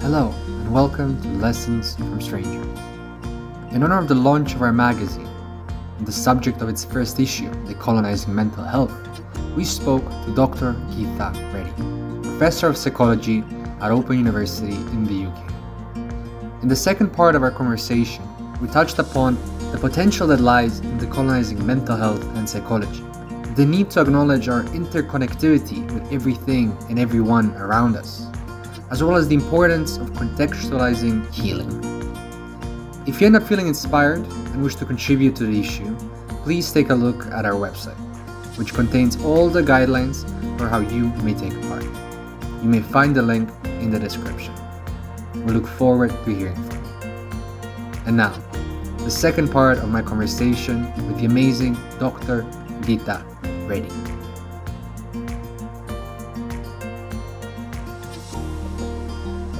[0.00, 2.66] Hello, and welcome to Lessons from Strangers.
[3.70, 5.28] In honor of the launch of our magazine
[5.98, 8.94] and the subject of its first issue, Decolonizing Mental Health,
[9.54, 10.72] we spoke to Dr.
[10.92, 13.44] Geeta Reddy, Professor of Psychology
[13.82, 16.62] at Open University in the UK.
[16.62, 18.24] In the second part of our conversation,
[18.58, 19.36] we touched upon
[19.70, 23.04] the potential that lies in decolonizing mental health and psychology,
[23.54, 28.26] the need to acknowledge our interconnectivity with everything and everyone around us,
[28.90, 31.70] as well as the importance of contextualizing healing.
[33.06, 35.96] If you end up feeling inspired and wish to contribute to the issue,
[36.42, 37.98] please take a look at our website,
[38.58, 40.24] which contains all the guidelines
[40.58, 41.84] for how you may take part.
[42.62, 44.52] You may find the link in the description.
[45.34, 47.10] We look forward to hearing from you.
[48.06, 48.34] And now,
[48.98, 52.42] the second part of my conversation with the amazing Dr.
[52.82, 53.24] Geeta
[53.66, 54.09] Reddy.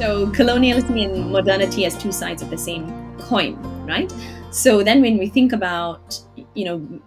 [0.00, 2.86] So, colonialism and modernity as two sides of the same
[3.18, 3.54] coin,
[3.86, 4.10] right?
[4.50, 6.18] So, then when we think about,
[6.54, 7.00] you know,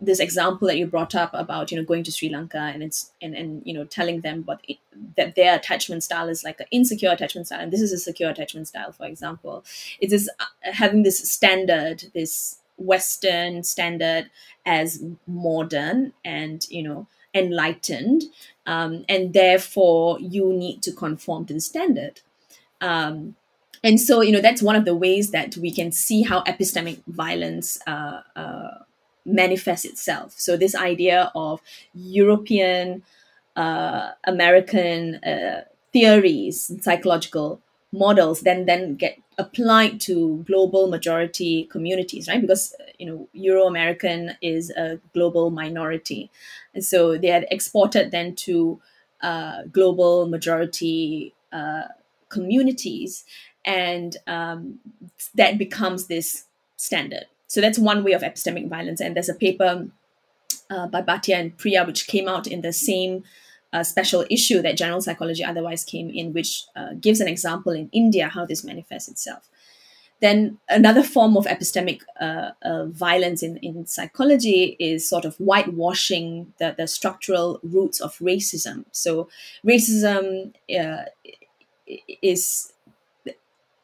[0.00, 3.12] this example that you brought up about you know going to Sri Lanka and it's
[3.20, 4.78] and and you know telling them what it,
[5.18, 8.30] that their attachment style is like an insecure attachment style and this is a secure
[8.30, 9.64] attachment style for example
[10.00, 14.30] it is uh, having this standard this Western standard
[14.64, 18.22] as modern and you know enlightened
[18.66, 22.20] um, and therefore you need to conform to the standard
[22.80, 23.36] um,
[23.82, 27.00] and so you know that's one of the ways that we can see how epistemic
[27.06, 28.70] violence uh, uh,
[29.24, 30.34] manifests itself.
[30.36, 31.60] So this idea of
[31.94, 33.02] European,
[33.56, 37.60] uh, American uh, theories, psychological
[37.92, 42.40] models, then then get applied to global majority communities, right?
[42.40, 46.30] Because you know Euro American is a global minority,
[46.74, 48.80] and so they had exported then to
[49.22, 51.82] uh, global majority uh,
[52.28, 53.24] communities,
[53.64, 54.78] and um,
[55.34, 56.44] that becomes this
[56.76, 59.00] standard so that's one way of epistemic violence.
[59.00, 59.88] And there's a paper
[60.70, 63.24] uh, by Bhatia and Priya, which came out in the same
[63.72, 67.88] uh, special issue that General Psychology otherwise came in, which uh, gives an example in
[67.92, 69.48] India how this manifests itself.
[70.20, 76.52] Then another form of epistemic uh, uh, violence in, in psychology is sort of whitewashing
[76.58, 78.84] the, the structural roots of racism.
[78.90, 79.28] So
[79.64, 81.04] racism uh,
[82.22, 82.72] is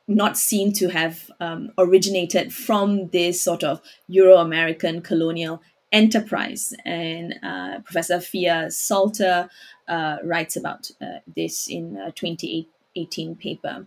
[0.06, 6.74] not seen to have um, originated from this sort of Euro American colonial enterprise.
[6.84, 9.48] And uh, Professor Phia Salter
[9.88, 13.86] uh, writes about uh, this in a 2018 paper.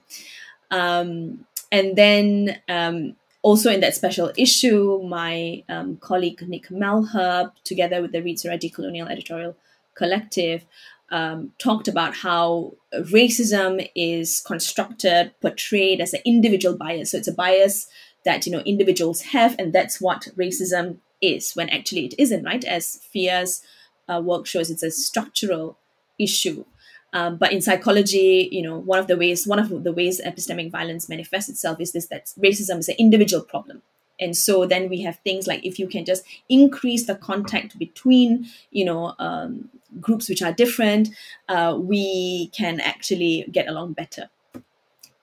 [0.72, 8.02] Um, and then um, also in that special issue, my um, colleague Nick Malherbe, together
[8.02, 9.56] with the Reed Soraji Colonial Editorial
[9.96, 10.66] Collective,
[11.12, 17.12] um, talked about how racism is constructed, portrayed as an individual bias.
[17.12, 17.88] So it's a bias
[18.26, 21.54] that you know individuals have, and that's what racism is.
[21.54, 22.64] When actually it isn't, right?
[22.64, 23.62] As Phia's
[24.10, 25.78] uh, work shows, it's a structural
[26.20, 26.66] issue.
[27.14, 30.72] Um, but in psychology, you know, one of the ways one of the ways epistemic
[30.72, 33.82] violence manifests itself is this: that racism is an individual problem
[34.20, 38.48] and so then we have things like if you can just increase the contact between
[38.72, 39.70] you know um,
[40.02, 41.10] groups which are different
[41.50, 44.30] uh, we can actually get along better.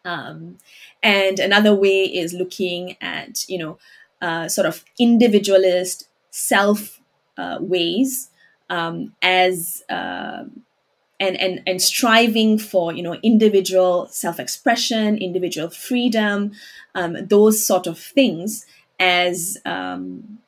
[0.06, 0.58] Um,
[1.02, 3.78] and another way is looking at you know
[4.20, 7.00] uh, sort of individualist self
[7.36, 8.30] uh, ways
[8.70, 10.44] um, as uh,
[11.20, 16.52] and, and and striving for you know individual self-expression individual freedom
[16.94, 18.66] um, those sort of things
[18.98, 20.38] as um,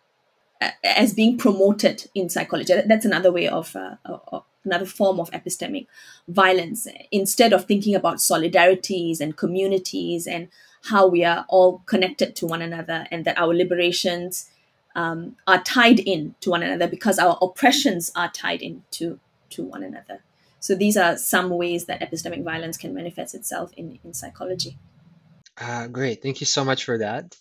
[0.83, 2.75] as being promoted in psychology.
[2.87, 3.97] That's another way of, uh,
[4.65, 5.87] another form of epistemic
[6.29, 6.89] violence.
[7.13, 10.49] Instead of thinking about solidarities and communities and
[10.85, 14.49] how we are all connected to one another, and that our liberations
[14.95, 19.19] um, are tied in to one another because our oppressions are tied into
[19.51, 20.23] to one another.
[20.61, 24.79] So these are some ways that epistemic violence can manifest itself in, in psychology.
[25.59, 26.23] Uh, great.
[26.23, 27.37] Thank you so much for that.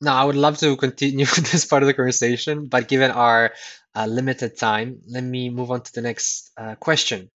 [0.00, 3.52] Now, I would love to continue this part of the conversation, but given our
[3.96, 7.30] uh, limited time, let me move on to the next uh, question.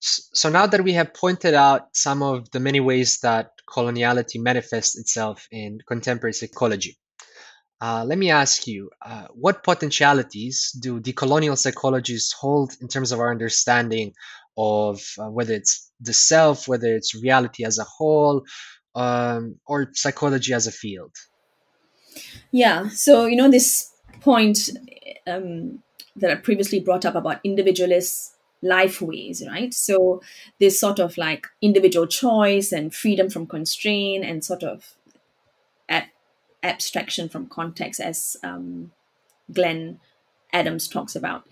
[0.00, 4.98] So now that we have pointed out some of the many ways that coloniality manifests
[4.98, 6.98] itself in contemporary psychology,
[7.80, 13.20] uh, let me ask you, uh, what potentialities do decolonial psychologists hold in terms of
[13.20, 14.12] our understanding
[14.56, 18.44] of uh, whether it's the self, whether it's reality as a whole,
[18.94, 21.12] um, or psychology as a field?
[22.50, 22.88] Yeah.
[22.88, 24.70] So, you know, this point
[25.26, 25.82] um,
[26.16, 29.72] that I previously brought up about individualist life ways, right?
[29.72, 30.22] So
[30.58, 34.96] this sort of like individual choice and freedom from constraint and sort of
[35.88, 36.08] ab-
[36.62, 38.92] abstraction from context, as um,
[39.52, 40.00] Glenn
[40.52, 41.46] Adams talks about.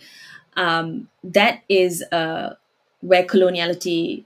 [0.56, 2.54] Um, that is uh,
[3.00, 4.24] where coloniality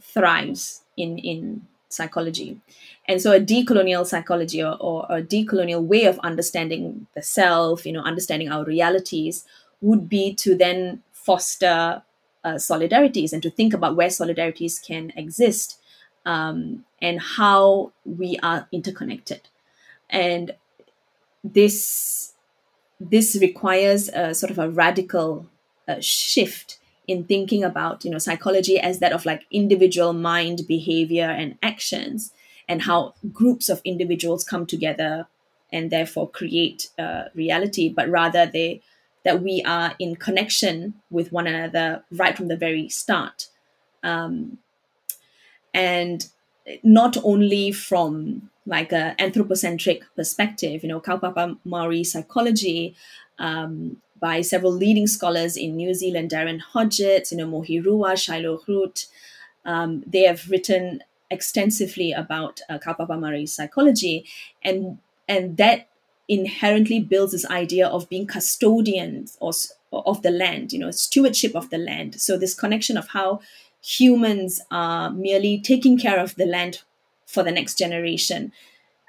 [0.00, 2.58] thrives in in psychology.
[3.06, 7.92] And so a decolonial psychology or, or a decolonial way of understanding the self, you
[7.92, 9.44] know, understanding our realities
[9.80, 12.02] would be to then foster
[12.44, 15.78] uh, solidarities and to think about where solidarities can exist
[16.24, 19.48] um, and how we are interconnected.
[20.08, 20.54] And
[21.44, 22.32] this
[23.02, 25.46] this requires a sort of a radical
[25.88, 26.78] uh, shift
[27.10, 32.32] in thinking about you know psychology as that of like individual mind behavior and actions
[32.68, 35.26] and how groups of individuals come together
[35.72, 38.80] and therefore create uh, reality but rather they
[39.24, 43.48] that we are in connection with one another right from the very start.
[44.02, 44.58] Um,
[45.74, 46.26] and
[46.82, 52.94] not only from like an anthropocentric perspective you know kaupapa maori psychology
[53.38, 58.58] um, by several leading scholars in New Zealand, Darren Hodgetts, you know, Mohi Rua, Shiloh
[58.58, 59.06] Groot.
[59.64, 64.26] Um, they have written extensively about uh, Kaupapa Maori psychology,
[64.62, 65.88] and and that
[66.28, 69.52] inherently builds this idea of being custodians or,
[69.92, 72.20] of the land, you know, stewardship of the land.
[72.20, 73.40] So this connection of how
[73.82, 76.82] humans are merely taking care of the land
[77.26, 78.52] for the next generation,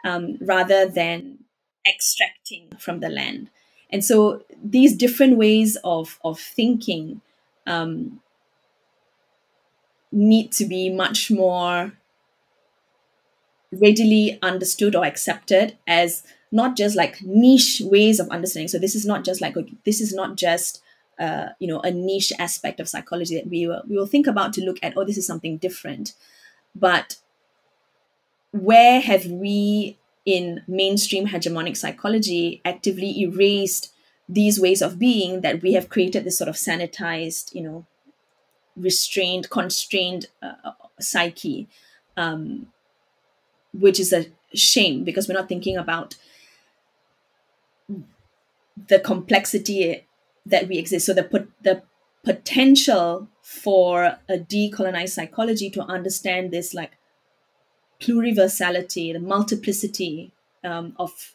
[0.03, 1.39] um, rather than
[1.87, 3.49] extracting from the land
[3.91, 7.21] and so these different ways of of thinking
[7.67, 8.21] um,
[10.11, 11.93] need to be much more
[13.71, 18.67] readily understood or accepted as not just like niche ways of understanding.
[18.67, 19.55] So this is not just like
[19.85, 20.81] this is not just
[21.19, 24.53] uh, you know a niche aspect of psychology that we will we will think about
[24.53, 26.13] to look at oh this is something different.
[26.75, 27.17] But
[28.51, 33.91] where have we in mainstream hegemonic psychology actively erased
[34.29, 37.85] these ways of being that we have created this sort of sanitized, you know,
[38.75, 41.67] restrained, constrained uh, psyche,
[42.15, 42.67] um,
[43.73, 46.15] which is a shame because we're not thinking about
[48.87, 50.05] the complexity
[50.45, 51.05] that we exist.
[51.05, 51.83] So the the
[52.23, 56.91] potential for a decolonized psychology to understand this like
[58.01, 60.31] pluriversality, the multiplicity
[60.63, 61.33] um, of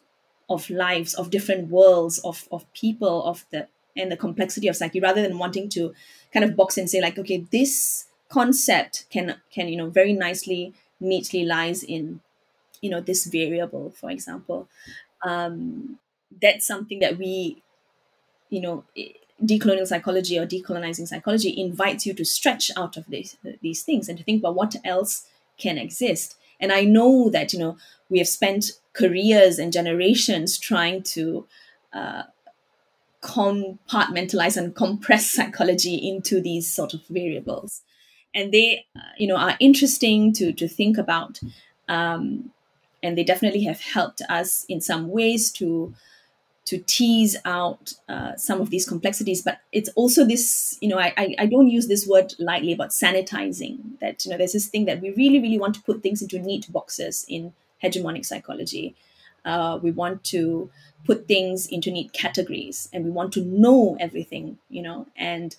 [0.49, 5.01] of lives, of different worlds, of of people, of the and the complexity of psyche,
[5.01, 5.95] rather than wanting to
[6.33, 10.75] kind of box and say like, okay, this concept can can you know very nicely,
[11.01, 12.21] neatly lies in
[12.83, 14.69] you know this variable, for example.
[15.23, 15.99] Um,
[16.43, 17.63] that's something that we,
[18.51, 18.85] you know,
[19.43, 24.19] decolonial psychology or decolonizing psychology invites you to stretch out of these these things and
[24.19, 25.27] to think about what else
[25.59, 27.77] can exist and I know that, you know,
[28.09, 31.47] we have spent careers and generations trying to
[31.93, 32.23] uh,
[33.23, 37.83] compartmentalize and compress psychology into these sort of variables.
[38.35, 41.41] And they, uh, you know, are interesting to, to think about.
[41.89, 42.53] Um,
[43.03, 45.95] and they definitely have helped us in some ways to
[46.67, 51.35] to tease out uh, some of these complexities but it's also this you know I,
[51.39, 55.01] I, don't use this word lightly about sanitizing that you know there's this thing that
[55.01, 57.53] we really really want to put things into neat boxes in
[57.83, 58.95] hegemonic psychology.
[59.45, 60.71] Uh, we want to
[61.05, 65.57] put things into neat categories and we want to know everything you know and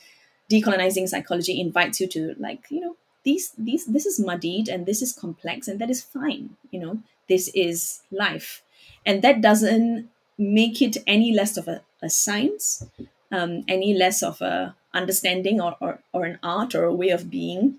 [0.51, 5.01] decolonizing psychology invites you to like you know these these this is muddied and this
[5.01, 8.63] is complex and that is fine you know this is life.
[9.05, 12.85] And that doesn't make it any less of a, a science,
[13.31, 17.29] um, any less of a understanding or, or, or an art or a way of
[17.29, 17.75] being.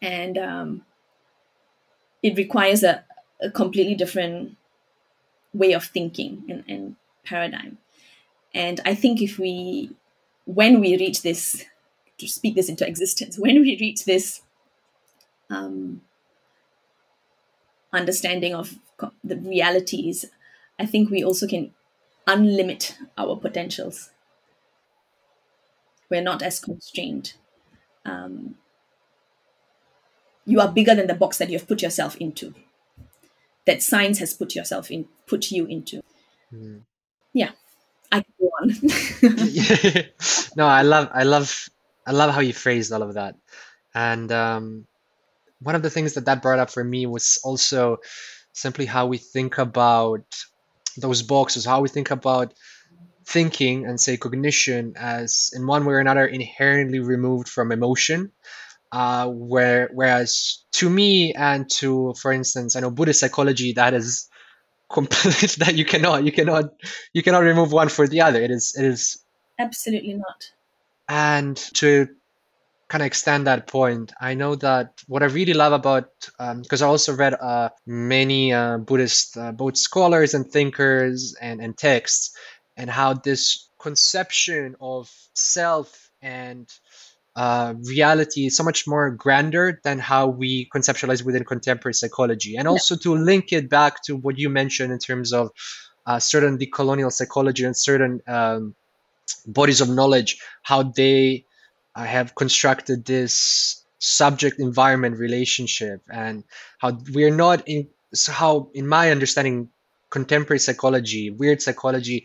[0.00, 0.82] And um,
[2.22, 3.04] it requires a,
[3.40, 4.56] a completely different
[5.52, 7.78] way of thinking and, and paradigm.
[8.54, 9.90] And I think if we,
[10.44, 11.64] when we reach this,
[12.18, 14.42] to speak this into existence, when we reach this
[15.50, 16.00] um,
[17.92, 18.74] understanding of
[19.22, 20.24] the realities
[20.78, 21.72] I think we also can
[22.26, 24.10] unlimit our potentials.
[26.10, 27.34] We're not as constrained.
[28.04, 28.56] Um,
[30.44, 32.54] you are bigger than the box that you have put yourself into.
[33.66, 36.02] That science has put yourself in, put you into.
[36.54, 36.82] Mm.
[37.32, 37.50] Yeah,
[38.12, 38.68] I can go on.
[40.56, 41.68] no, I love, I love,
[42.06, 43.34] I love how you phrased all of that,
[43.92, 44.86] and um,
[45.60, 47.98] one of the things that that brought up for me was also
[48.52, 50.24] simply how we think about
[50.96, 52.54] those boxes, how we think about
[53.24, 58.32] thinking and say cognition as in one way or another inherently removed from emotion.
[58.92, 64.28] Uh, where whereas to me and to for instance i know buddhist psychology that is
[64.90, 66.66] complete that you cannot you cannot
[67.12, 68.40] you cannot remove one for the other.
[68.40, 69.18] It is it is
[69.58, 70.52] absolutely not.
[71.08, 72.08] And to
[72.88, 76.10] kind of extend that point i know that what i really love about
[76.62, 81.60] because um, i also read uh, many uh, buddhist uh, both scholars and thinkers and,
[81.60, 82.36] and texts
[82.76, 86.68] and how this conception of self and
[87.36, 92.56] uh, reality is so much more grander than how we conceptualize within contemporary psychology.
[92.56, 93.02] And also yeah.
[93.02, 95.50] to link it back to what you mentioned in terms of
[96.06, 98.74] uh, certain decolonial psychology and certain um,
[99.46, 101.44] bodies of knowledge, how they
[101.96, 106.44] uh, have constructed this subject environment relationship and
[106.78, 109.70] how we're not in so how in my understanding
[110.10, 112.24] contemporary psychology weird psychology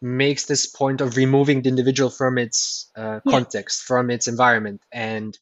[0.00, 3.30] makes this point of removing the individual from its uh, yeah.
[3.30, 5.38] context, from its environment, and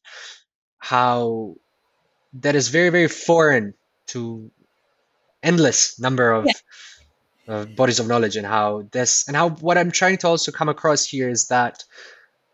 [0.79, 1.55] how
[2.33, 3.73] that is very, very foreign
[4.07, 4.51] to
[5.43, 6.47] endless number of,
[7.47, 7.65] yeah.
[7.75, 11.05] bodies of knowledge, and how this and how what I'm trying to also come across
[11.05, 11.83] here is that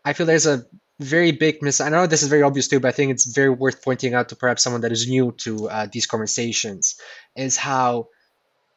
[0.04, 0.64] I feel there's a
[1.00, 1.80] very big miss.
[1.80, 4.28] I know this is very obvious too, but I think it's very worth pointing out
[4.30, 6.96] to perhaps someone that is new to uh, these conversations.
[7.36, 8.08] Is how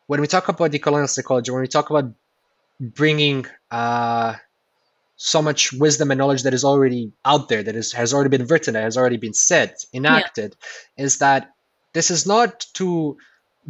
[0.07, 2.11] when we talk about decolonial psychology, when we talk about
[2.79, 4.35] bringing uh,
[5.15, 8.47] so much wisdom and knowledge that is already out there, that is, has already been
[8.47, 10.55] written, that has already been said, enacted,
[10.97, 11.05] yeah.
[11.05, 11.51] is that
[11.93, 13.17] this is not to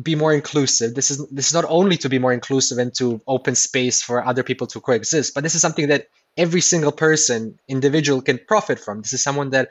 [0.01, 0.93] be more inclusive.
[0.93, 4.25] This is this is not only to be more inclusive and to open space for
[4.25, 6.07] other people to coexist, but this is something that
[6.38, 9.01] every single person, individual, can profit from.
[9.01, 9.70] This is someone that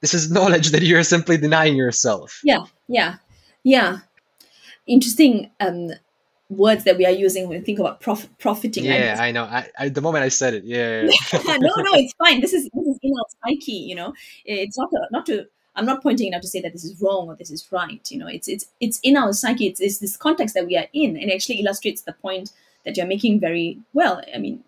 [0.00, 2.40] this is knowledge that you're simply denying yourself.
[2.44, 3.16] Yeah, yeah,
[3.62, 3.98] yeah.
[4.86, 5.50] Interesting.
[5.60, 5.92] Um,
[6.50, 8.84] words that we are using when we think about prof- profiting.
[8.84, 9.44] Yeah, I know.
[9.44, 11.02] I, I, the moment I said it, yeah.
[11.32, 12.40] no, no, it's fine.
[12.40, 13.72] This is this is in our psyche.
[13.72, 15.46] You know, it's not to, not to.
[15.76, 18.08] I'm not pointing it out to say that this is wrong or this is right.
[18.10, 19.66] You know, it's it's it's in our psyche.
[19.66, 22.52] It's, it's this context that we are in, and actually illustrates the point
[22.84, 24.22] that you're making very well.
[24.32, 24.62] I mean,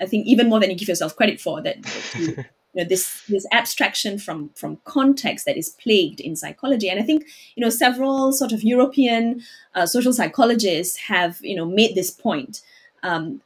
[0.00, 1.82] I think even more than you give yourself credit for that.
[1.82, 6.88] that you, you know this this abstraction from from context that is plagued in psychology
[6.88, 7.26] and i think
[7.56, 9.42] you know several sort of european
[9.74, 12.60] uh, social psychologists have you know made this point
[13.02, 13.40] um,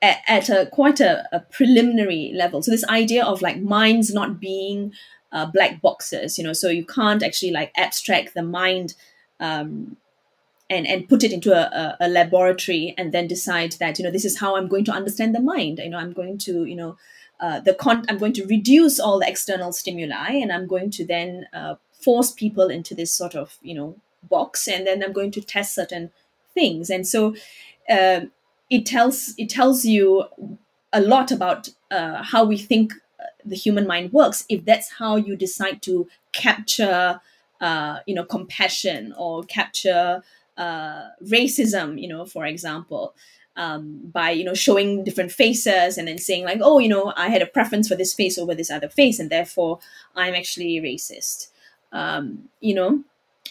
[0.00, 4.40] at, at, a quite a, a, preliminary level so this idea of like minds not
[4.40, 4.92] being
[5.32, 8.94] uh, black boxes you know so you can't actually like abstract the mind
[9.40, 9.96] um,
[10.68, 14.24] and and put it into a, a, laboratory and then decide that you know this
[14.24, 16.96] is how i'm going to understand the mind you know i'm going to you know
[17.38, 21.04] uh, the con- I'm going to reduce all the external stimuli, and I'm going to
[21.04, 25.30] then uh, force people into this sort of you know box, and then I'm going
[25.32, 26.10] to test certain
[26.54, 26.88] things.
[26.88, 27.36] And so
[27.90, 28.22] uh,
[28.70, 30.24] it tells it tells you
[30.92, 34.46] a lot about uh, how we think uh, the human mind works.
[34.48, 37.20] If that's how you decide to capture,
[37.60, 40.22] you know, compassion or capture
[40.58, 43.14] racism, you know, for example
[43.56, 47.28] um, by you know showing different faces and then saying like oh you know i
[47.28, 49.78] had a preference for this face over this other face and therefore
[50.14, 51.48] i'm actually racist.
[51.92, 53.04] Um, you know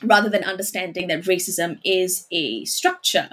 [0.03, 3.29] rather than understanding that racism is a structure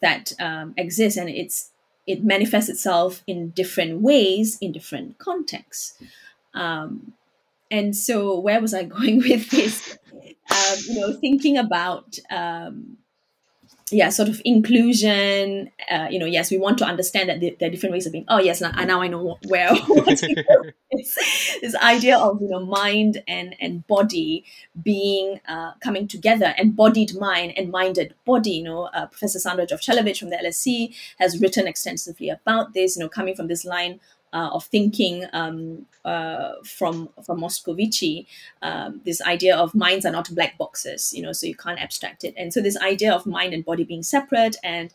[0.00, 1.70] that um, exists and it's
[2.06, 6.00] it manifests itself in different ways in different contexts.
[6.54, 7.14] Um,
[7.68, 9.98] and so where was i going with this?
[10.14, 12.96] Um, you know thinking about um,
[13.92, 17.70] yeah sort of inclusion uh, you know yes we want to understand that there are
[17.70, 19.72] different ways of being oh yes now, now i know where
[20.92, 24.44] this, this idea of you know mind and and body
[24.82, 28.86] being uh, coming together embodied mind and minded body you know.
[28.86, 33.36] Uh, professor sandra jovchelovitch from the lse has written extensively about this you know coming
[33.36, 34.00] from this line
[34.36, 38.26] uh, of thinking um, uh, from from Moscovici,
[38.60, 42.22] um, this idea of minds are not black boxes, you know, so you can't abstract
[42.22, 42.34] it.
[42.36, 44.92] And so this idea of mind and body being separate and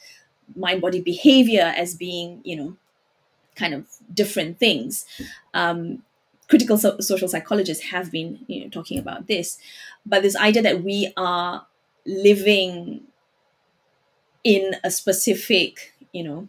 [0.56, 2.78] mind body behavior as being, you know,
[3.56, 5.06] kind of different things.
[5.56, 6.04] Um,
[6.48, 9.58] critical so- social psychologists have been, you know, talking about this,
[10.06, 11.66] but this idea that we are
[12.06, 13.02] living
[14.44, 16.48] in a specific, you know,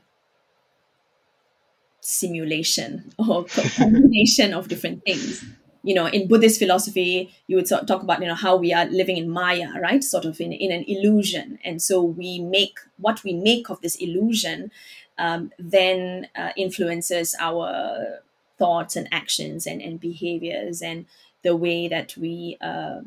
[2.02, 5.44] simulation or combination of different things.
[5.84, 9.16] You know in buddhist philosophy you would talk about you know how we are living
[9.16, 10.04] in maya right?
[10.04, 11.58] Sort of in, in an illusion.
[11.64, 14.70] And so we make what we make of this illusion
[15.18, 18.20] um, then uh, influences our
[18.58, 21.06] thoughts and actions and, and behaviors and
[21.42, 23.00] the way that we uh,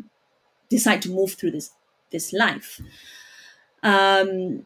[0.70, 1.72] decide to move through this
[2.12, 2.82] this life.
[3.84, 4.66] Um,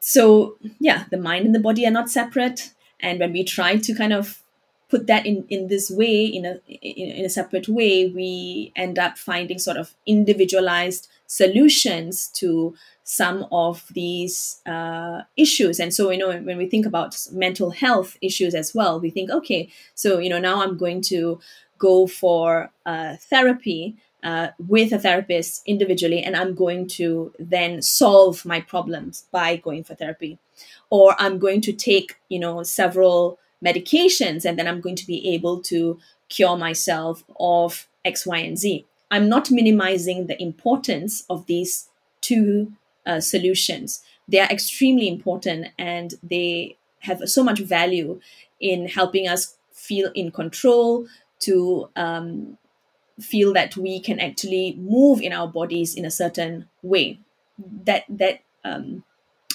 [0.00, 2.72] so yeah, the mind and the body are not separate.
[3.04, 4.42] And when we try to kind of
[4.88, 8.98] put that in in this way in a in, in a separate way we end
[8.98, 15.80] up finding sort of individualized solutions to some of these uh, issues.
[15.80, 19.30] And so you know when we think about mental health issues as well we think
[19.30, 21.40] okay so you know now i'm going to
[21.78, 28.44] go for uh, therapy uh, with a therapist individually and i'm going to then solve
[28.44, 30.38] my problems by going for therapy
[30.90, 35.34] or i'm going to take you know several medications and then I'm going to be
[35.34, 38.86] able to cure myself of X, Y, and Z.
[39.10, 41.88] I'm not minimizing the importance of these
[42.20, 42.72] two
[43.06, 44.02] uh, solutions.
[44.28, 48.20] They are extremely important and they have so much value
[48.60, 51.06] in helping us feel in control,
[51.40, 52.56] to um,
[53.20, 57.20] feel that we can actually move in our bodies in a certain way.
[57.84, 59.04] That that um,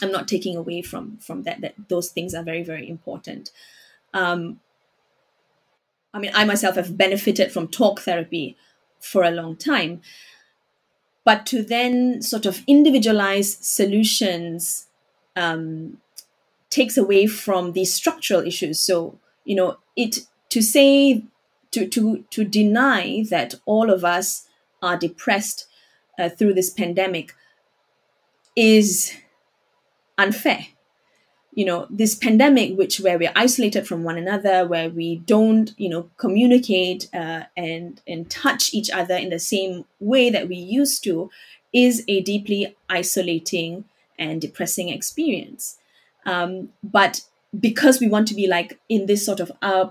[0.02, 1.62] I'm not taking away from from that.
[1.62, 3.52] That those things are very very important
[4.14, 4.60] um,
[6.14, 8.58] I mean, I myself have benefited from talk therapy
[9.00, 10.02] for a long time.
[11.24, 14.88] But to then sort of individualize solutions
[15.36, 15.98] um,
[16.70, 18.80] takes away from these structural issues.
[18.80, 21.24] So, you know, it to say
[21.72, 24.48] to to to deny that all of us
[24.82, 25.68] are depressed
[26.18, 27.34] uh, through this pandemic
[28.56, 29.14] is
[30.18, 30.68] unfair.
[31.54, 35.90] You know this pandemic which where we're isolated from one another where we don't you
[35.90, 41.04] know communicate uh, and and touch each other in the same way that we used
[41.06, 41.30] to
[41.74, 43.86] is a deeply isolating
[44.18, 45.78] and depressing experience.
[46.26, 47.22] Um, but
[47.58, 49.90] because we want to be like in this sort of uh,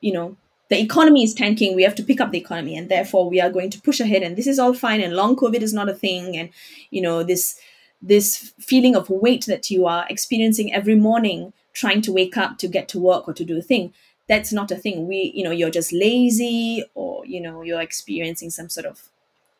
[0.00, 0.36] you know
[0.68, 3.50] the economy is tanking we have to pick up the economy and therefore we are
[3.50, 5.94] going to push ahead and this is all fine and long covid is not a
[5.94, 6.50] thing and
[6.90, 7.58] you know this
[8.00, 12.68] this feeling of weight that you are experiencing every morning trying to wake up to
[12.68, 13.92] get to work or to do a thing
[14.28, 15.08] that's not a thing.
[15.08, 19.08] We you know you're just lazy or you know you're experiencing some sort of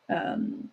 [0.07, 0.69] um,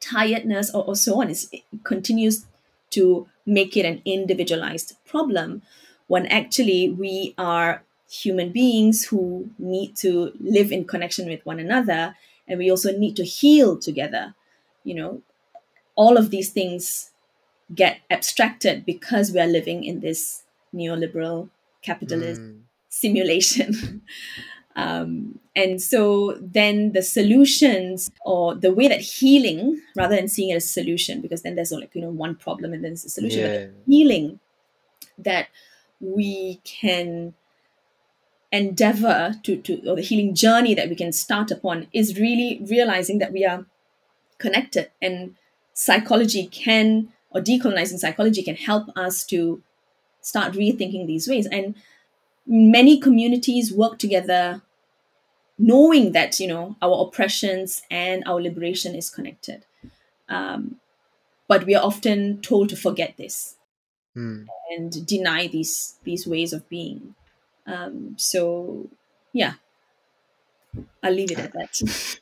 [0.00, 1.28] tiredness or, or so on.
[1.30, 2.46] It's, it continues
[2.90, 5.62] to make it an individualized problem
[6.06, 7.82] when actually we are
[8.22, 12.14] human beings who need to live in connection with one another
[12.46, 14.34] and we also need to heal together
[14.84, 15.22] you know
[15.96, 17.10] all of these things
[17.74, 20.42] get abstracted because we are living in this
[20.74, 21.50] neoliberal
[21.82, 22.60] capitalist mm.
[22.88, 24.02] simulation.
[24.76, 30.56] um, and so then the solutions or the way that healing, rather than seeing it
[30.56, 33.10] as a solution, because then there's like, you know, one problem and then it's a
[33.10, 33.66] solution, yeah.
[33.86, 34.40] healing
[35.16, 35.48] that
[36.00, 37.34] we can
[38.54, 43.18] endeavor to, to, or the healing journey that we can start upon is really realizing
[43.18, 43.66] that we are
[44.38, 45.34] connected and
[45.72, 49.60] psychology can or decolonizing psychology can help us to
[50.20, 51.46] start rethinking these ways.
[51.46, 51.74] And
[52.46, 54.62] many communities work together
[55.58, 59.64] knowing that you know our oppressions and our liberation is connected.
[60.28, 60.76] Um,
[61.48, 63.56] but we are often told to forget this
[64.16, 64.46] mm.
[64.70, 67.14] and deny these these ways of being
[67.66, 68.88] um, so
[69.32, 69.54] yeah
[71.02, 72.18] i'll leave it at that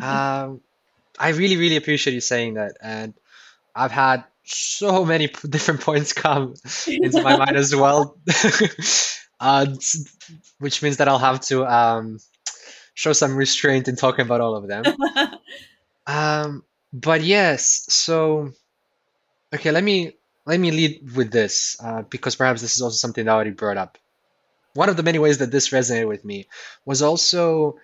[0.02, 0.60] um,
[1.18, 2.76] I really, really appreciate you saying that.
[2.80, 3.14] And
[3.74, 6.54] I've had so many different points come
[6.86, 8.16] into my mind as well,
[9.40, 9.66] uh,
[10.58, 12.18] which means that I'll have to um,
[12.94, 14.84] show some restraint in talking about all of them.
[16.06, 18.52] um, but yes, so
[19.54, 20.12] okay, let me
[20.46, 23.50] let me lead with this uh, because perhaps this is also something that I already
[23.50, 23.98] brought up.
[24.76, 26.48] One of the many ways that this resonated with me
[26.84, 27.76] was also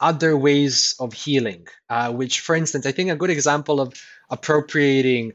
[0.00, 3.94] other ways of healing, uh, which, for instance, I think a good example of
[4.30, 5.32] appropriating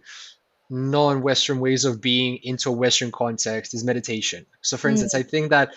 [0.70, 4.46] non-Western ways of being into a Western context is meditation.
[4.62, 5.20] So, for instance, mm.
[5.20, 5.74] I think that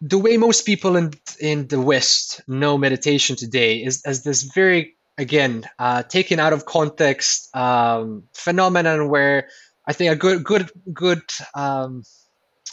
[0.00, 4.96] the way most people in in the West know meditation today is as this very
[5.16, 9.48] again uh, taken out of context um, phenomenon where
[9.86, 11.22] I think a good good good
[11.54, 12.02] um,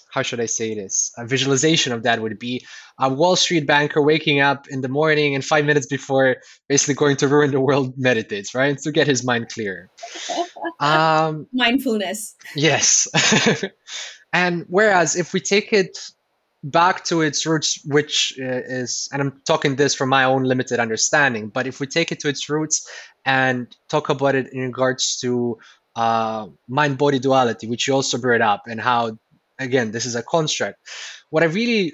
[0.10, 1.12] how should I say this?
[1.18, 2.66] A visualization of that would be
[3.00, 7.16] a Wall Street banker waking up in the morning and five minutes before basically going
[7.18, 8.78] to ruin the world meditates, right?
[8.80, 9.90] To get his mind clear.
[10.82, 12.36] Um, Mindfulness.
[12.56, 13.08] Yes.
[14.34, 15.98] and whereas if we take it
[16.64, 20.80] back to its roots, which uh, is, and I'm talking this from my own limited
[20.80, 22.90] understanding, but if we take it to its roots
[23.26, 25.58] and talk about it in regards to
[25.96, 29.18] uh, mind body duality, which you also brought up, and how
[29.60, 30.80] again, this is a construct.
[31.30, 31.94] What I really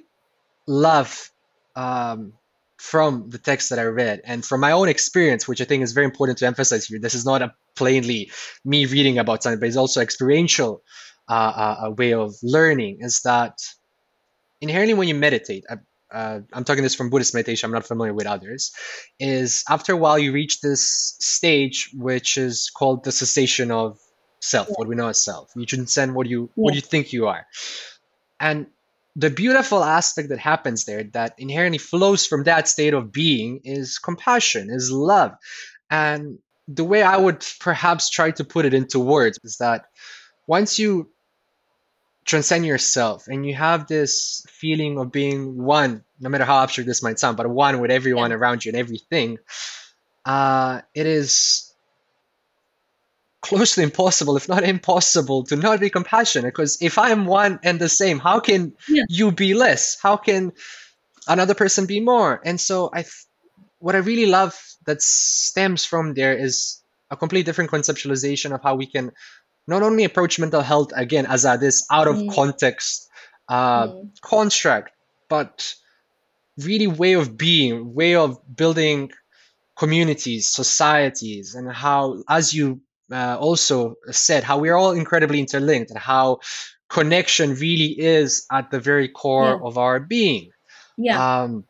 [0.67, 1.29] love
[1.75, 2.33] um,
[2.77, 5.93] from the text that I read and from my own experience, which I think is
[5.93, 6.99] very important to emphasize here.
[6.99, 8.31] This is not a plainly
[8.63, 10.81] me reading about something, but it's also experiential
[11.27, 12.97] uh, uh, a way of learning.
[12.99, 13.57] Is that
[14.61, 15.77] inherently when you meditate, I,
[16.11, 17.67] uh, I'm talking this from Buddhist meditation.
[17.67, 18.71] I'm not familiar with others.
[19.19, 23.99] Is after a while you reach this stage which is called the cessation of
[24.49, 25.51] self, what we know as self.
[25.55, 27.45] You transcend what you what you think you are,
[28.39, 28.67] and
[29.15, 33.97] the beautiful aspect that happens there that inherently flows from that state of being is
[33.97, 35.37] compassion, is love.
[35.89, 39.85] And the way I would perhaps try to put it into words is that
[40.47, 41.09] once you
[42.25, 47.03] transcend yourself and you have this feeling of being one, no matter how abstract this
[47.03, 48.37] might sound, but one with everyone Yeah.
[48.37, 49.37] around you and everything,
[50.25, 51.64] uh, it is
[53.45, 56.53] close to impossible, if not impossible, to not be compassionate.
[56.53, 59.05] Because if I'm one and the same, how can Yeah.
[59.07, 59.97] you be less?
[60.01, 60.51] How can
[61.27, 62.41] another person be more?
[62.43, 63.05] And so I,
[63.79, 66.81] what I really love that stems from there is
[67.11, 69.11] a completely different conceptualization of how we can
[69.67, 72.35] not only approach mental health again as a this out of Mm.
[72.35, 73.07] context
[73.47, 74.09] uh, Mm.
[74.21, 74.91] construct,
[75.29, 75.75] but
[76.57, 79.11] really way of being, way of building
[79.77, 85.99] communities, societies, and how, as you uh, also said, how we're all incredibly interlinked and
[85.99, 86.39] how
[86.89, 89.67] connection really is at the very core Yeah.
[89.67, 90.51] of our being.
[90.97, 91.41] Yeah.
[91.43, 91.65] Um,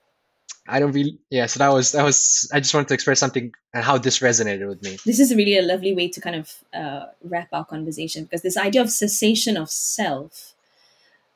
[0.68, 1.46] I don't really, yeah.
[1.46, 2.50] So that was that was.
[2.52, 4.98] I just wanted to express something and how this resonated with me.
[5.06, 8.58] this is really a lovely way to kind of uh, wrap our conversation because this
[8.58, 10.54] idea of cessation of self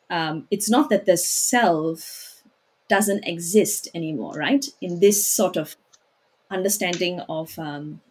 [0.09, 2.41] um, it's not that the self
[2.88, 5.75] doesn't exist anymore right in this sort of
[6.49, 8.01] understanding of um,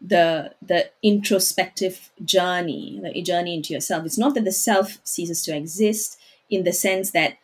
[0.00, 5.54] the the introspective journey the journey into yourself it's not that the self ceases to
[5.54, 7.36] exist in the sense that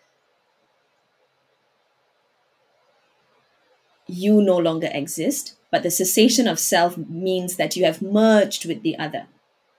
[4.07, 8.83] you no longer exist, but the cessation of self means that you have merged with
[8.83, 9.27] the other,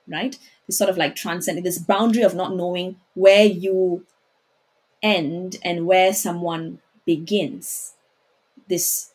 [0.08, 0.38] right?
[0.68, 4.06] It's sort of like transcending this boundary of not knowing where you
[5.02, 7.94] end and where someone begins.
[8.68, 9.12] This,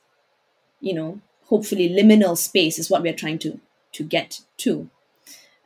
[0.81, 1.21] you know,
[1.53, 3.61] hopefully liminal space is what we're trying to
[3.93, 4.89] to get to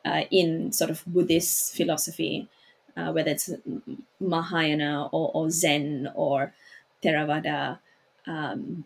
[0.05, 2.49] uh, in sort of Buddhist philosophy,
[2.97, 3.51] uh, whether it's
[4.19, 6.53] Mahayana or, or Zen or
[7.05, 7.79] Theravada.
[8.27, 8.85] Um,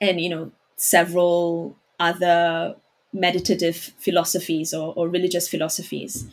[0.00, 2.76] and you know several other
[3.12, 6.26] meditative philosophies or, or religious philosophies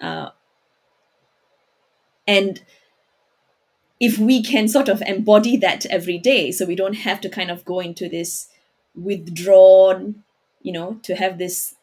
[0.00, 0.30] uh,
[2.26, 2.62] and
[3.98, 7.50] if we can sort of embody that every day so we don't have to kind
[7.50, 8.48] of go into this
[8.96, 10.22] withdrawn
[10.62, 11.76] you know to have this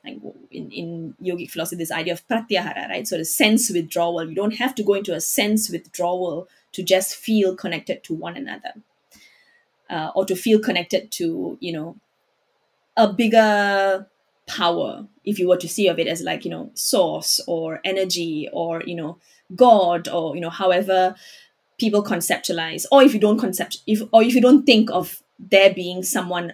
[0.51, 3.07] in, in yogic philosophy this idea of pratyahara right?
[3.07, 4.27] So the sense withdrawal.
[4.27, 8.35] You don't have to go into a sense withdrawal to just feel connected to one
[8.35, 8.73] another
[9.89, 11.95] uh, or to feel connected to you know
[12.97, 14.07] a bigger
[14.45, 18.49] power if you were to see of it as like you know source or energy
[18.51, 19.17] or you know
[19.55, 21.15] god or you know however
[21.77, 25.73] people conceptualize or if you don't concept if or if you don't think of there
[25.73, 26.53] being someone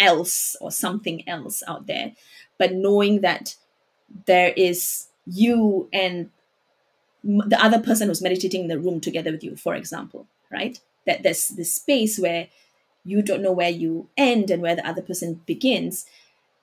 [0.00, 2.12] else or something else out there.
[2.58, 3.56] But knowing that
[4.26, 6.30] there is you and
[7.22, 10.80] the other person who's meditating in the room together with you for example right?
[11.06, 12.48] That there's this space where
[13.04, 16.06] you don't know where you end and where the other person begins.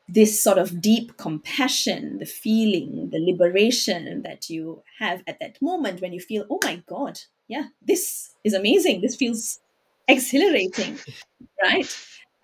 [0.09, 6.01] This sort of deep compassion the feeling the liberation that you have at that moment
[6.01, 9.01] when you feel oh my god yeah this is amazing.
[9.01, 9.59] This feels
[10.07, 10.97] exhilarating
[11.63, 11.97] right?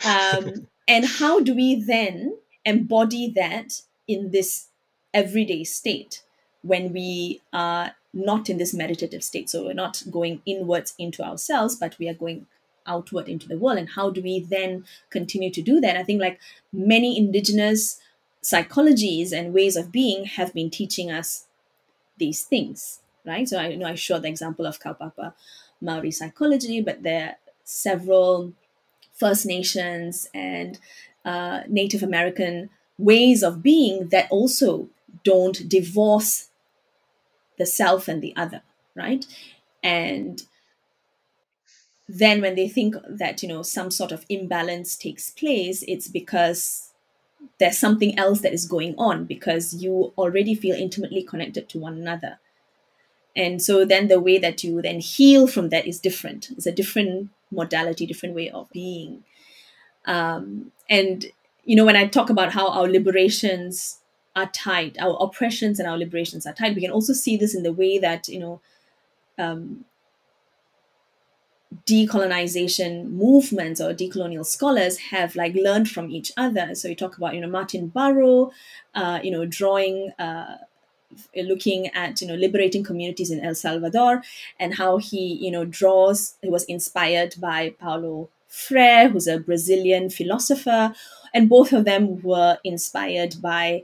[0.05, 4.67] Um, and how do we then embody that in this
[5.13, 6.23] everyday state
[6.61, 9.49] when we are not in this meditative state?
[9.49, 12.47] So we're not going inwards into ourselves but we are going
[12.85, 13.77] outward into the world.
[13.77, 15.95] And how do we then continue to do that?
[15.95, 16.39] I think like
[16.71, 17.99] many indigenous
[18.43, 21.45] psychologies and ways of being have been teaching us
[22.17, 23.47] these things right?
[23.47, 25.33] So i you know i showed the example of kaupapa
[25.81, 28.53] maori psychology but there are several
[29.23, 30.79] first nations and
[31.31, 34.87] uh, native american ways of being that also
[35.23, 36.49] don't divorce
[37.57, 38.61] the self and the other
[38.95, 39.25] right?
[39.83, 40.41] And
[42.07, 46.91] then when they think that you know some sort of imbalance takes place it's because
[47.59, 51.97] there's something else that is going on because you already feel intimately connected to one
[51.97, 52.39] another.
[53.35, 56.51] And so then the way that you then heal from that is different.
[56.51, 59.23] It's a different modality different way of being
[60.05, 61.27] um, and
[61.65, 63.99] you know when i talk about how our liberations
[64.35, 67.63] are tied our oppressions and our liberations are tied we can also see this in
[67.63, 68.61] the way that you know
[69.37, 69.85] um,
[71.85, 76.75] decolonization movements or decolonial scholars have like learned from each other.
[76.75, 78.51] So you talk about you know Martin Baró,
[78.95, 80.11] uh, you know drawing.
[80.19, 80.57] Uh,
[81.35, 84.21] looking at you know liberating communities in El Salvador
[84.59, 90.09] and how he you know draws he was inspired by Paulo Freire who's a Brazilian
[90.09, 90.93] philosopher
[91.33, 93.83] and both of them were inspired by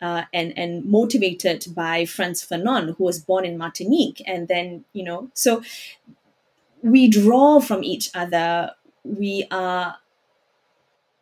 [0.00, 5.02] uh, and and motivated by Frantz Fanon who was born in Martinique and then you
[5.02, 5.62] know so
[6.82, 8.72] we draw from each other.
[9.04, 9.96] We are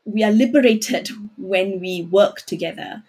[0.04, 3.02] we are liberated when we work together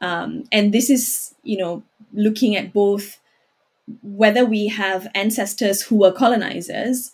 [0.00, 1.82] um, and this is you know
[2.12, 3.18] looking at both
[4.02, 7.12] whether we have ancestors who were colonizers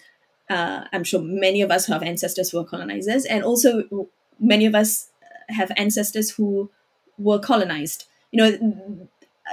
[0.50, 4.66] uh, i'm sure many of us who have ancestors who were colonizers and also many
[4.66, 5.08] of us
[5.48, 6.70] have ancestors who
[7.18, 8.06] were colonized.
[8.30, 9.08] You know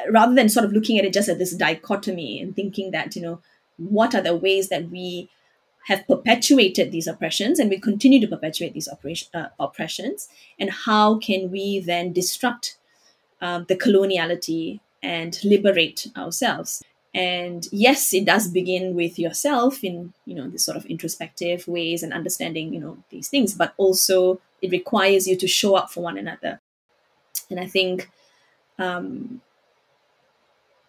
[0.09, 3.21] rather than sort of looking at it just as this dichotomy and thinking that you
[3.21, 3.41] know
[3.77, 5.29] what are the ways that we
[5.87, 11.17] have perpetuated these oppressions and we continue to perpetuate these operation, uh, oppressions and how
[11.17, 12.77] can we then disrupt
[13.41, 16.83] um, the coloniality and liberate ourselves.
[17.13, 22.03] And yes it does begin with yourself in you know this sort of introspective ways
[22.03, 26.03] and understanding you know these things but also it requires you to show up for
[26.03, 26.59] one another.
[27.49, 28.11] And i think
[28.77, 29.41] um,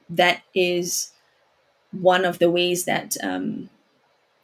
[0.08, 1.12] that is
[1.92, 3.70] one of the ways that um,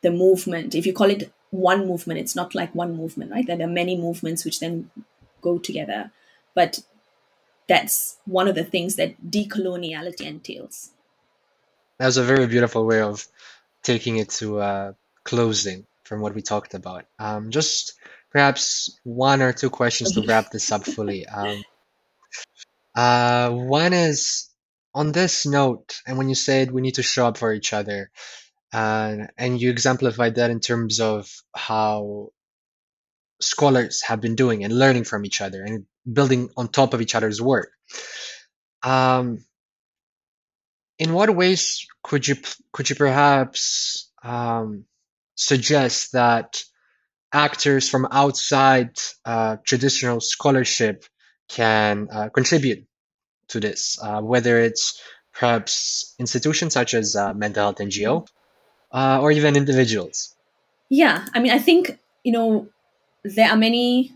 [0.03, 3.47] the movement if you call it one movement it's not like one movement right?
[3.47, 4.91] There are many movements which then
[5.41, 6.11] go together.
[6.55, 6.81] But
[7.69, 10.91] that's one of the things that decoloniality entails.
[11.99, 13.27] That was a very beautiful way of
[13.83, 14.93] taking it to uh,
[15.25, 17.07] closing from what we talked about.
[17.19, 17.95] Um, just
[18.31, 21.27] perhaps one or two questions to wrap this up fully.
[21.27, 21.63] Um,
[22.95, 24.49] uh, one is
[24.95, 28.11] on this note, and when you said we need to show up for each other,
[28.73, 32.31] uh, and you exemplified that in terms of how
[33.41, 37.15] scholars have been doing and learning from each other and building on top of each
[37.15, 37.71] other's work.
[38.83, 39.45] Um,
[40.99, 42.37] in what ways could you
[42.73, 44.85] could you perhaps um,
[45.35, 46.63] suggest that
[47.33, 51.05] actors from outside uh, traditional scholarship
[51.49, 52.87] can uh, contribute
[53.49, 55.01] to this, uh, whether it's
[55.33, 58.27] perhaps institutions such as uh, mental health NGO
[58.93, 60.35] uh, or even individuals?
[60.89, 62.69] Yeah, I mean, I think you know
[63.25, 64.16] there are many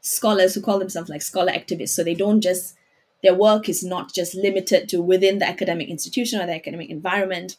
[0.00, 1.90] scholars who call themselves like scholar activists.
[1.90, 2.76] So they don't just,
[3.22, 7.56] their work is not just limited to within the academic institution or the academic environment.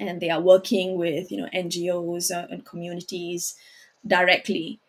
[0.00, 3.54] And they are working with, you know, NGOs uh, and communities
[4.06, 4.80] directly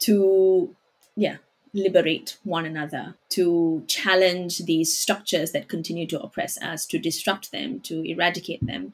[0.00, 0.76] to,
[1.16, 1.38] yeah,
[1.74, 7.80] liberate one another, to challenge these structures that continue to oppress us, to disrupt them,
[7.80, 8.92] to eradicate them.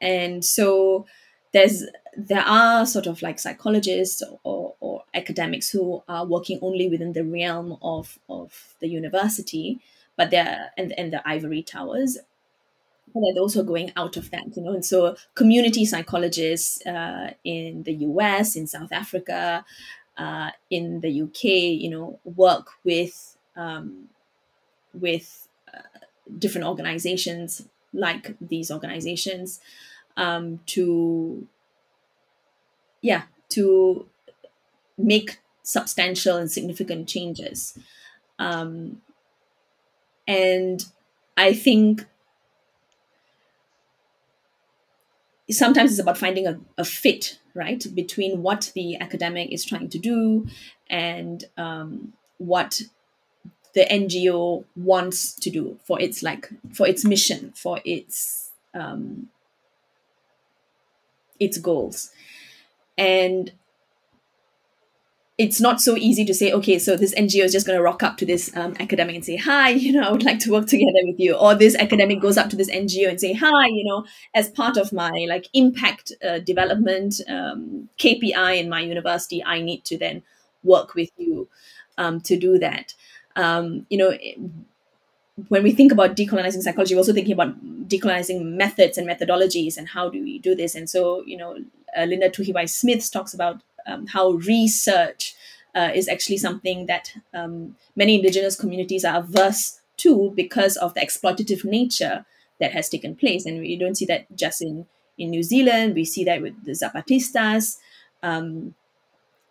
[0.00, 1.06] And so
[1.52, 1.84] there's
[2.16, 7.24] there are sort of like psychologists or, or academics who are working only within the
[7.24, 9.78] realm of, of the university,
[10.16, 12.18] but they're and, and the ivory towers.
[13.14, 14.72] But they're also going out of that, you know.
[14.72, 19.64] And so community psychologists uh, in the US, in South Africa,
[20.18, 24.08] uh, in the UK, you know, work with um,
[24.92, 25.80] with uh,
[26.38, 27.62] different organizations
[27.94, 29.60] like these organizations
[30.18, 31.48] um, to
[33.00, 34.06] yeah to
[34.98, 37.78] make substantial and significant changes.
[38.38, 39.00] Um,
[40.28, 40.84] and
[41.36, 42.04] i think
[45.50, 49.98] sometimes it's about finding a, a fit right between what the academic is trying to
[49.98, 50.46] do
[50.90, 52.82] and um, what
[53.74, 59.28] the ngo wants to do for its like for its mission for its um,
[61.40, 62.10] its goals.
[62.96, 63.52] And
[65.38, 68.02] it's not so easy to say, okay, so this NGO is just going to rock
[68.02, 70.66] up to this um, academic and say, hi, you know, I would like to work
[70.66, 71.34] together with you.
[71.34, 74.76] Or this academic goes up to this NGO and say, hi, you know, as part
[74.76, 80.24] of my like impact uh, development um, KPI in my university, I need to then
[80.64, 81.48] work with you
[81.98, 82.94] um, to do that.
[83.36, 84.18] Um, you know,
[85.48, 87.54] when we think about decolonizing psychology, we're also thinking about
[87.88, 90.74] decolonizing methods and methodologies and how do we do this.
[90.74, 91.58] And so, you know,
[91.96, 95.34] uh, Linda Tuhiwai Smith talks about um, how research
[95.74, 101.00] uh, is actually something that um, many indigenous communities are averse to because of the
[101.00, 102.24] exploitative nature
[102.60, 103.46] that has taken place.
[103.46, 106.72] And we don't see that just in, in New Zealand, we see that with the
[106.72, 107.78] Zapatistas.
[108.22, 108.74] Um,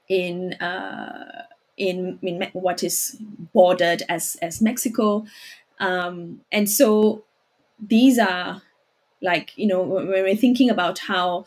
[0.10, 1.44] in uh,
[1.78, 3.18] in, in what is
[3.54, 5.26] bordered as as Mexico,
[5.80, 7.24] um, and so
[7.80, 8.62] these are
[9.22, 11.46] like you know when we're thinking about how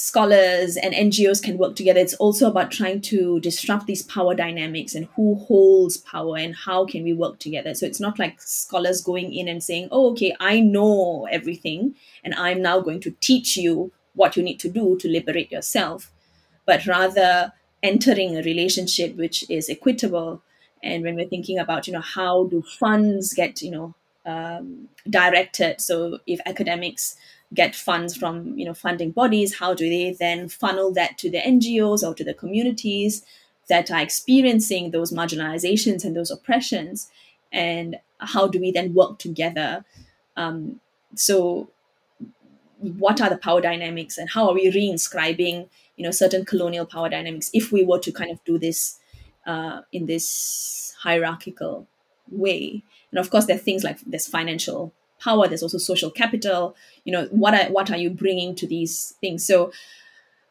[0.00, 2.00] scholars and NGOs can work together.
[2.00, 6.86] It's also about trying to disrupt these power dynamics and who holds power and how
[6.86, 7.74] can we work together.
[7.74, 12.34] So it's not like scholars going in and saying, oh, okay, I know everything and
[12.34, 16.10] I'm now going to teach you what you need to do to liberate yourself,
[16.64, 20.42] but rather entering a relationship which is equitable.
[20.82, 25.80] And when we're thinking about, you know, how do funds get, you know, um, directed?
[25.80, 27.16] So if academics
[27.52, 31.38] get funds from you know funding bodies how do they then funnel that to the
[31.38, 33.24] ngos or to the communities
[33.68, 37.10] that are experiencing those marginalizations and those oppressions
[37.52, 39.84] and how do we then work together
[40.36, 40.80] um,
[41.14, 41.68] so
[42.78, 47.08] what are the power dynamics and how are we reinscribing you know certain colonial power
[47.08, 48.99] dynamics if we were to kind of do this
[49.46, 51.86] uh, in this hierarchical
[52.30, 52.82] way.
[53.10, 56.76] And of course there are things like this financial power there's also social capital.
[57.04, 59.44] You know what are what are you bringing to these things?
[59.46, 59.72] So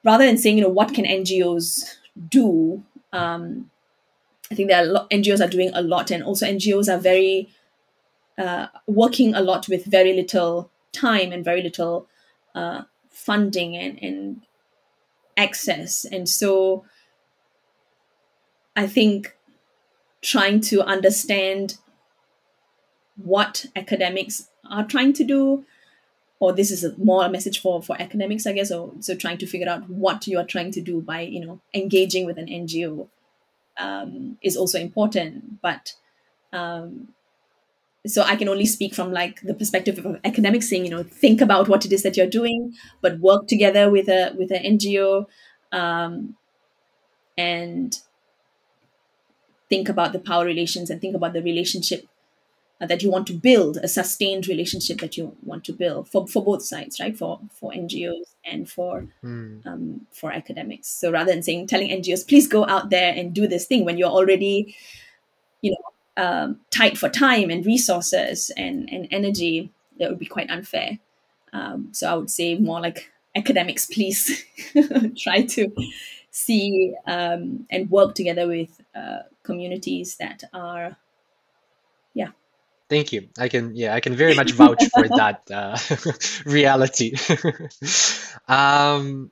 [0.03, 1.95] rather than saying you know what can ngos
[2.27, 3.69] do um,
[4.51, 6.11] i think lot, ngos are doing a lot.
[6.11, 7.49] And also ngos are very
[8.37, 12.07] uh, working a lot with very little time and very little
[12.55, 14.41] uh, funding and, and
[15.35, 16.05] access.
[16.05, 16.85] And so
[18.79, 19.35] i think
[20.21, 21.77] trying to understand
[23.31, 25.65] what academics are trying to do
[26.39, 29.37] or this is a more a message for for academics i guess or so trying
[29.37, 32.47] to figure out what you are trying to do by you know engaging with an
[32.47, 33.07] ngo
[33.79, 35.61] um, is also important.
[35.61, 35.93] But
[36.51, 37.09] um,
[38.07, 41.41] so i can only speak from like the perspective of academics saying you know think
[41.41, 45.25] about what it is that you're doing but work together with a with an ngo
[45.73, 46.35] um,
[47.37, 47.99] and
[49.69, 52.05] think about the power relations and think about the relationship
[52.81, 56.27] uh, that you want to build a sustained relationship that you want to build for,
[56.27, 57.17] for both sides right?
[57.17, 59.65] For for ngos and for Mm.
[59.67, 60.87] um, for academics.
[60.87, 63.97] So rather than saying telling ngos please go out there and do this thing when
[63.97, 64.75] you're already
[65.61, 70.49] you know um, tight for time and resources and and energy that would be quite
[70.49, 70.99] unfair.
[71.51, 74.45] Um, so i would say more like academics please
[75.17, 75.71] try to
[76.31, 80.97] see um, and work together with uh, communities that are
[82.13, 82.31] yeah
[82.89, 83.29] Thank you.
[83.39, 85.77] I can, yeah, I can very much vouch for that uh,
[86.45, 87.13] reality.
[88.47, 89.31] um,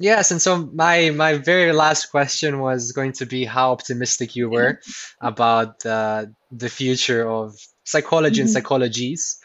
[0.00, 4.50] yes, and so my my very last question was going to be how optimistic you
[4.50, 4.80] were
[5.20, 8.50] about uh, the future of psychology and Mhm.
[8.50, 9.38] psychologies.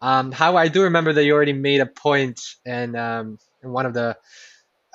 [0.00, 3.86] Um, how I do remember that you already made a point in, um, in one
[3.86, 4.16] of the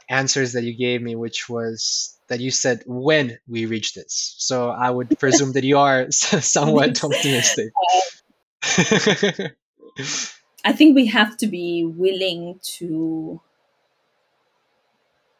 [0.10, 4.35] answers that you gave me, which was that you said when we reach this.
[4.37, 7.71] So I would presume that you are somewhat optimistic.
[10.65, 13.41] I think we have to be willing to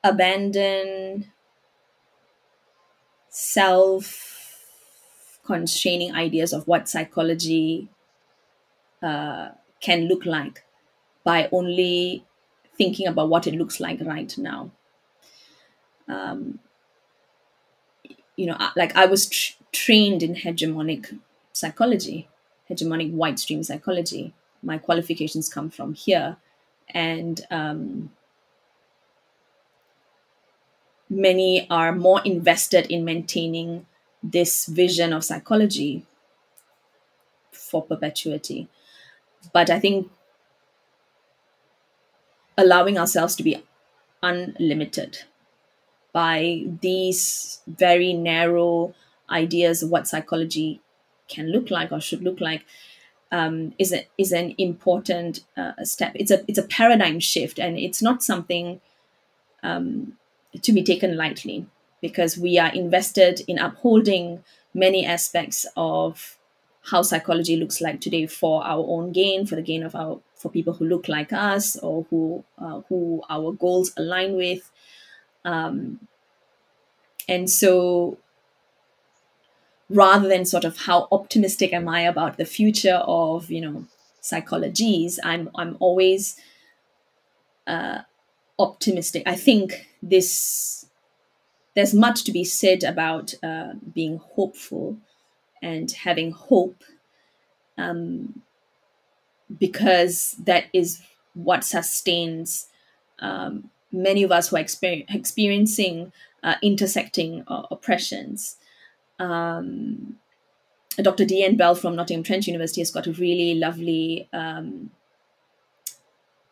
[0.04, 1.32] abandon
[3.30, 4.36] self
[5.46, 7.90] constraining ideas of what psychology
[9.02, 9.50] uh,
[9.82, 10.64] can look like
[11.24, 12.26] by only
[12.78, 14.72] thinking about what it looks like right now.
[16.08, 16.60] Um,
[18.40, 21.20] you know, like I was tr- trained in hegemonic
[21.52, 22.30] psychology,
[22.70, 24.34] hegemonic white stream psychology.
[24.64, 26.38] My qualifications come from here,
[26.94, 28.12] and um,
[31.10, 33.86] many are more invested in maintaining
[34.24, 36.06] this vision of psychology
[37.52, 38.68] for perpetuity.
[39.54, 40.12] But I think
[42.58, 43.64] allowing ourselves to be
[44.22, 45.20] unlimited
[46.14, 48.94] by these very narrow
[49.30, 50.82] ideas of what psychology
[51.28, 52.66] can look like or should look like
[53.32, 56.14] um, is a, is an important uh, step.
[56.16, 58.82] It's a it's a paradigm shift, and it's not something
[59.62, 60.18] um,
[60.62, 61.68] to be taken lightly
[62.02, 64.44] because we are invested in upholding
[64.74, 66.38] many aspects of
[66.86, 70.50] how psychology looks like today for our own gain, for the gain of our for
[70.50, 74.72] people who look like us or who uh, who our goals align with,
[75.46, 76.08] um,
[77.28, 78.18] and so
[79.90, 83.86] rather than sort of how optimistic am I about the future of you know
[84.22, 86.40] psychologies, I'm I'm always
[87.68, 88.00] uh,
[88.58, 89.24] optimistic.
[89.26, 90.86] I think this
[91.76, 94.98] there's much to be said about uh, being hopeful
[95.62, 96.84] and having hope
[97.78, 98.42] um,
[99.58, 101.02] because that is
[101.34, 102.68] what sustains
[103.20, 106.12] um, many of us who are exper- experiencing
[106.44, 108.58] uh, intersecting uh, oppressions.
[109.20, 110.18] Um,
[110.98, 111.26] Dr.
[111.26, 114.92] Deanne Bell from Nottingham Trent University has got a really lovely um,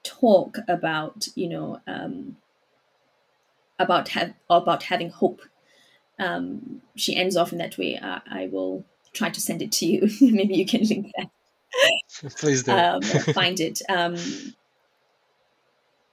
[0.03, 2.38] talk about you know um,
[3.79, 5.41] about have about having hope.
[6.19, 7.99] Um, she ends off in that way.
[8.01, 10.09] I, I will try to send it to you.
[10.21, 11.29] Maybe you can link that.
[12.38, 12.71] Please do.
[12.71, 13.81] Um, find it.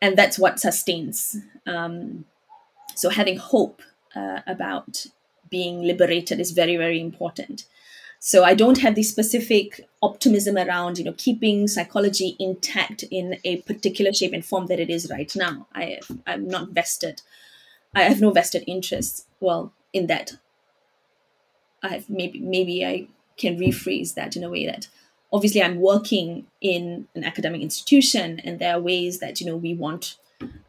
[0.00, 1.36] And that's what sustains.
[1.66, 2.24] Um,
[2.94, 3.82] so having hope
[4.14, 5.06] uh, about
[5.50, 7.64] being liberated is very, very important.
[8.18, 13.58] So I don't have the specific optimism around, you know, keeping psychology intact in a
[13.62, 15.66] particular shape and form that it is right now.
[15.74, 17.20] I I'm not vested.
[17.94, 19.26] I have no vested interest.
[19.40, 20.38] Well, in that,
[21.82, 24.88] I have maybe maybe I can rephrase that in a way that
[25.34, 29.74] obviously I'm working in an academic institution, and there are ways that you know we
[29.74, 30.16] want.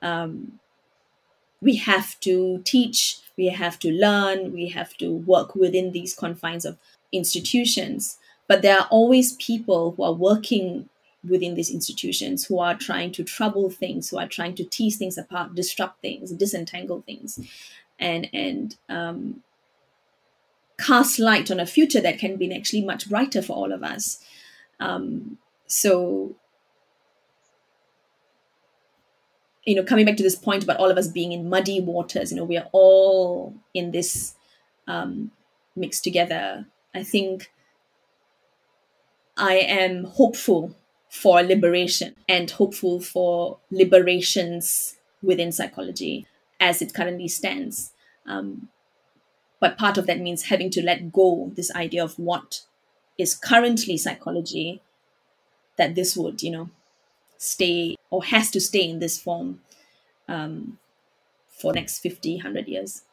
[0.01, 0.59] Um,
[1.61, 6.65] we have to teach, we have to learn, we have to work within these confines
[6.65, 6.77] of
[7.11, 8.17] institutions.
[8.47, 10.89] But there are always people who are working
[11.27, 15.17] within these institutions who are trying to trouble things, who are trying to tease things
[15.17, 17.39] apart, disrupt things, disentangle things,
[17.99, 19.43] and and um,
[20.77, 24.23] cast light on a future that can be actually much brighter for all of us.
[24.79, 26.35] Um, so,
[29.63, 32.31] you know, coming back to this point about all of us being in muddy waters,
[32.31, 34.35] you know, we are all in this
[34.87, 35.31] um,
[35.75, 36.65] mixed together.
[36.93, 37.51] I think
[39.37, 40.75] I am hopeful
[41.09, 46.27] for liberation and hopeful for liberations within psychology
[46.59, 47.91] as it currently stands.
[48.25, 48.69] Um,
[49.59, 52.61] but part of that means having to let go this idea of what
[53.17, 54.81] is currently psychology,
[55.77, 56.69] that this would, you know,
[57.37, 59.61] stay or has to stay in this form
[60.27, 60.77] um,
[61.49, 63.03] for next 50, 100 years.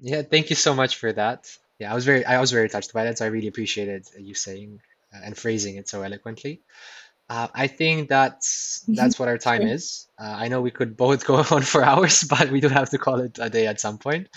[0.00, 1.56] Yeah, thank you so much for that.
[1.78, 4.34] Yeah, I was very I was very touched by that, so I really appreciated you
[4.34, 4.80] saying
[5.14, 6.60] uh, and phrasing it so eloquently.
[7.28, 10.08] Uh, I think that's that's what our time is.
[10.18, 12.98] Uh, I know we could both go on for hours, but we do have to
[12.98, 14.28] call it a day at some point.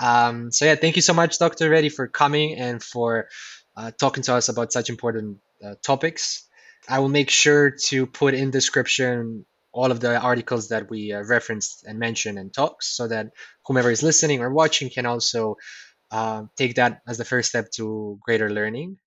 [0.00, 1.70] Um, so yeah, thank you so much, Dr.
[1.70, 3.28] Reddy, for coming and for
[3.76, 6.46] uh, talking to us about such important uh, topics.
[6.88, 11.22] I will make sure to put in description all of the articles that we uh,
[11.24, 13.28] referenced and mentioned and talks, so that
[13.66, 15.56] whomever is listening or watching can also
[16.10, 18.98] uh, take that as the first step to greater learning.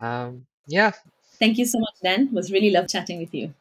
[0.00, 0.92] Um, yeah,
[1.38, 2.28] Thank you so much, Dan.
[2.28, 3.54] It was really love chatting with you.